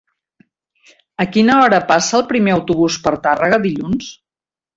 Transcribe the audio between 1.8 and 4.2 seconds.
passa el primer autobús per Tàrrega dilluns?